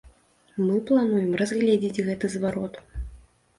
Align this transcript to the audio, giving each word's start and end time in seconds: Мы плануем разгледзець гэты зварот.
Мы 0.67 0.77
плануем 0.87 1.37
разгледзець 1.43 2.03
гэты 2.11 2.33
зварот. 2.39 2.73